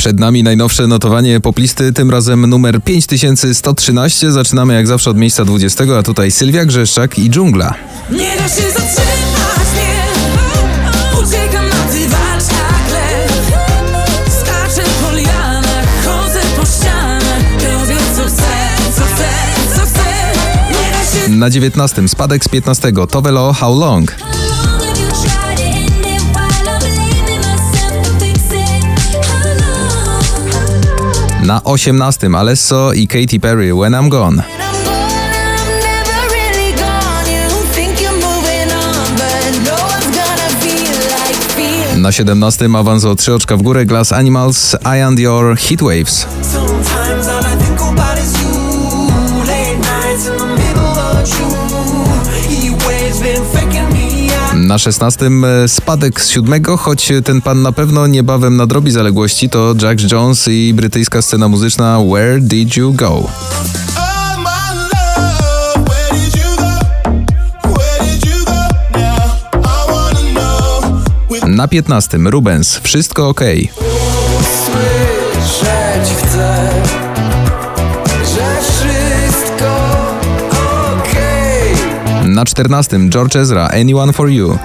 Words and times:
Przed 0.00 0.20
nami 0.20 0.42
najnowsze 0.42 0.86
notowanie 0.86 1.40
poplisty, 1.40 1.92
tym 1.92 2.10
razem 2.10 2.46
numer 2.46 2.82
5113. 2.82 4.32
Zaczynamy 4.32 4.74
jak 4.74 4.86
zawsze 4.86 5.10
od 5.10 5.16
miejsca 5.16 5.44
20, 5.44 5.84
a 5.98 6.02
tutaj 6.02 6.30
Sylwia 6.30 6.64
Grzeszczak 6.64 7.18
i 7.18 7.30
Dżungla. 7.30 7.74
Nie 8.10 8.36
da 8.36 8.48
się 8.48 8.62
zatrzymać, 8.62 9.68
nie 9.76 11.22
Uciekam 11.22 11.68
na 11.68 11.76
lew 12.92 13.52
Skaczę 14.40 14.88
po 15.02 15.16
lianach, 15.16 16.04
chodzę 16.04 16.40
po 16.56 16.66
ścianach 16.66 17.42
Robię 17.52 17.96
co 18.16 18.22
chcę, 18.24 18.52
co 18.96 19.02
chcę, 19.02 19.28
co 19.74 19.80
chcę 19.80 20.04
Nie 20.70 20.92
da 20.92 21.26
się 21.26 21.32
Na 21.32 21.50
19 21.50 22.08
spadek 22.08 22.44
z 22.44 22.48
15 22.48 22.92
Tovelo. 23.10 23.52
How 23.52 23.78
long 23.78 24.29
Na 31.42 31.60
18 31.64 32.34
Alesso 32.34 32.92
i 32.92 33.06
Katy 33.06 33.38
Perry 33.40 33.72
When 33.72 33.92
I'm 33.92 34.08
Gone. 34.08 34.44
Na 41.96 42.12
17 42.12 42.76
awans 42.76 43.04
o 43.04 43.14
3 43.14 43.34
oczka 43.34 43.56
w 43.56 43.62
górę 43.62 43.86
Glass 43.86 44.12
Animals 44.12 44.76
I 44.98 45.00
and 45.00 45.18
Your 45.18 45.56
Heatwaves. 45.58 46.26
Sometimes 46.52 47.59
Na 54.70 54.78
16 54.78 55.26
e, 55.26 55.68
spadek 55.68 56.20
z 56.20 56.28
7, 56.28 56.64
choć 56.64 57.12
ten 57.24 57.42
pan 57.42 57.62
na 57.62 57.72
pewno 57.72 58.06
niebawem 58.06 58.56
nadrobi 58.56 58.90
zaległości, 58.90 59.48
to 59.48 59.74
Jack 59.82 60.12
Jones 60.12 60.48
i 60.48 60.74
brytyjska 60.74 61.22
scena 61.22 61.48
muzyczna 61.48 61.98
Where 62.12 62.40
Did 62.40 62.76
You 62.76 62.92
Go? 62.92 63.28
Na 71.46 71.68
15 71.68 72.18
Rubens 72.18 72.80
Wszystko 72.82 73.28
OK. 73.28 73.40
Na 82.40 82.44
14 82.44 83.08
George 83.10 83.36
Ezra 83.36 83.68
Anyone 83.68 84.12
for 84.12 84.30
You. 84.30 84.58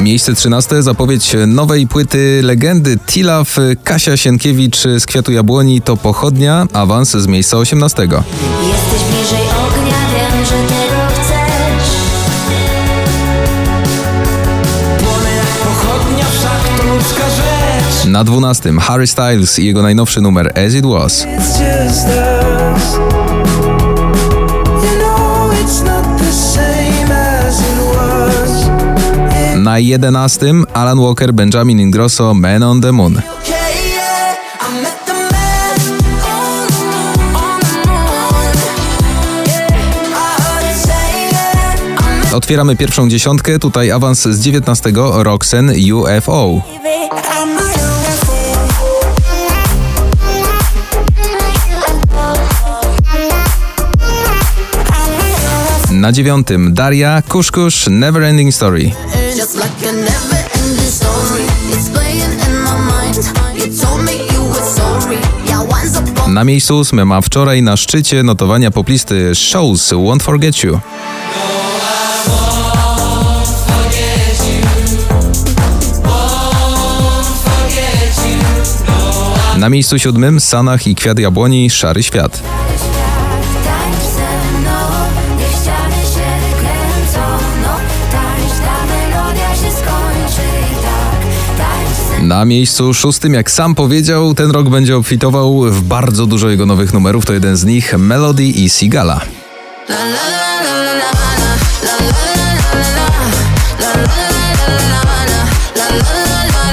Miejsce 0.00 0.34
13 0.34 0.82
zapowiedź 0.82 1.36
nowej 1.46 1.86
płyty 1.86 2.40
legendy 2.42 2.98
Tilaf 3.06 3.56
Kasia 3.84 4.16
Sienkiewicz 4.16 4.78
z 4.98 5.06
Kwiatu 5.06 5.32
Jabłoni 5.32 5.80
to 5.80 5.96
pochodnia, 5.96 6.66
awans 6.72 7.10
z 7.10 7.26
miejsca 7.26 7.56
18. 7.56 8.02
Jesteś 8.02 9.08
bliżej 9.10 9.46
ognia, 9.46 9.96
wiem, 10.14 10.44
że 10.44 10.68
tego 10.68 10.81
Na 18.12 18.24
12 18.24 18.72
Harry 18.80 19.06
Styles 19.06 19.58
i 19.58 19.66
jego 19.66 19.82
najnowszy 19.82 20.20
numer 20.20 20.52
As 20.66 20.74
It 20.74 20.86
Was. 20.86 21.26
Na 29.56 29.78
11 29.78 30.46
Alan 30.74 31.00
Walker, 31.00 31.34
Benjamin 31.34 31.80
Ingrosso 31.80 32.34
Man 32.34 32.62
on 32.62 32.80
the 32.80 32.92
Moon. 32.92 33.20
Otwieramy 42.34 42.76
pierwszą 42.76 43.08
dziesiątkę, 43.08 43.58
tutaj 43.58 43.90
awans 43.90 44.22
z 44.22 44.40
19 44.40 44.92
Roxen 45.14 45.72
UFO. 45.94 46.62
You 64.34 64.42
were 64.44 64.66
sorry. 64.74 65.18
Yeah, 65.46 65.62
once 65.70 66.00
upon 66.00 66.34
Na 66.34 66.44
miejscu 66.44 66.78
ósmym, 66.78 67.12
a 67.12 67.20
wczoraj 67.20 67.62
na 67.62 67.76
szczycie 67.76 68.22
notowania 68.22 68.70
poplisty 68.70 69.34
Shows 69.34 69.92
Won't 69.92 70.22
Forget 70.22 70.64
You. 70.64 70.80
Na 79.58 79.68
miejscu 79.68 79.98
siódmym 79.98 80.40
Sanach 80.40 80.86
i 80.86 80.94
Kwiat 80.94 81.18
Jabłoni 81.18 81.70
Szary 81.70 82.02
Świat. 82.02 82.61
Na 92.22 92.44
miejscu 92.44 92.94
szóstym, 92.94 93.34
jak 93.34 93.50
sam 93.50 93.74
powiedział, 93.74 94.34
ten 94.34 94.50
rok 94.50 94.68
będzie 94.68 94.96
obfitował 94.96 95.62
w 95.62 95.82
bardzo 95.82 96.26
dużo 96.26 96.48
jego 96.48 96.66
nowych 96.66 96.92
numerów. 96.94 97.26
To 97.26 97.32
jeden 97.32 97.56
z 97.56 97.64
nich 97.64 97.98
Melody 97.98 98.44
i 98.44 98.70
Sigala. 98.70 99.20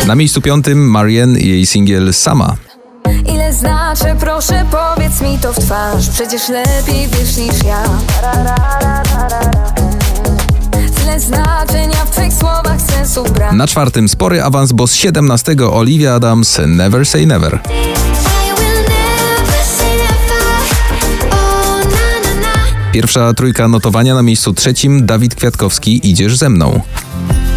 Na 0.07 0.15
miejscu 0.15 0.41
piątym 0.41 0.89
Marianne 0.89 1.39
i 1.39 1.47
jej 1.47 1.65
singiel 1.65 2.13
Sama. 2.13 2.55
Ile 3.33 3.53
znaczy, 3.53 4.15
proszę 4.19 4.65
powiedz 4.71 5.21
mi 5.21 5.37
to 5.37 5.53
w 5.53 5.59
twarz 5.59 6.09
Przecież 6.09 6.49
lepiej 6.49 7.07
wiesz 7.07 7.37
niż 7.37 7.63
ja 7.63 7.83
Na 13.53 13.67
czwartym 13.67 14.09
spory 14.09 14.43
awans, 14.43 14.71
bo 14.71 14.87
z 14.87 14.93
17 14.93 15.55
Olivia 15.71 16.15
Adams 16.15 16.59
Never 16.67 17.05
Say 17.05 17.25
Never. 17.25 17.59
Pierwsza 22.91 23.33
trójka 23.33 23.67
notowania 23.67 24.15
na 24.15 24.23
miejscu 24.23 24.53
trzecim 24.53 25.05
Dawid 25.05 25.35
Kwiatkowski 25.35 26.09
Idziesz 26.09 26.37
ze 26.37 26.49
mną. 26.49 26.81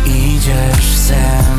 Idziesz 0.07 0.87
ze 1.07 1.15
mną, 1.15 1.52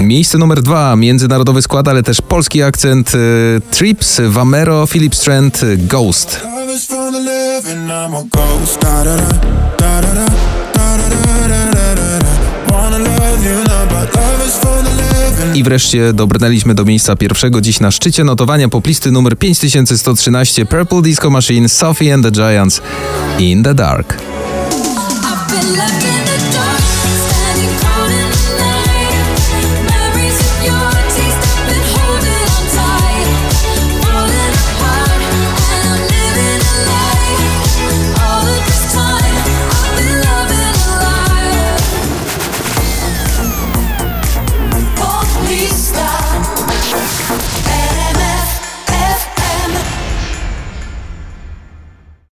Miejsce 0.00 0.38
numer 0.38 0.62
dwa 0.62 0.96
międzynarodowy 0.96 1.62
skład, 1.62 1.88
ale 1.88 2.02
też 2.02 2.20
polski 2.20 2.62
akcent 2.62 3.14
y, 3.14 3.60
Trips, 3.70 4.20
Vamero, 4.28 4.86
Philip 4.86 5.14
Strand, 5.14 5.60
Ghost. 5.76 6.40
I 15.54 15.62
wreszcie 15.62 16.12
dobrnęliśmy 16.12 16.74
do 16.74 16.84
miejsca 16.84 17.16
pierwszego. 17.16 17.60
Dziś 17.60 17.80
na 17.80 17.90
szczycie 17.90 18.24
notowania 18.24 18.68
poplisty 18.68 19.10
numer 19.10 19.38
5113 19.38 20.66
Purple 20.66 21.02
Disco 21.02 21.30
Machine, 21.30 21.68
Sophie 21.68 22.14
and 22.14 22.24
the 22.24 22.32
Giants, 22.32 22.82
In 23.38 23.62
the 23.62 23.74
Dark. 23.74 24.35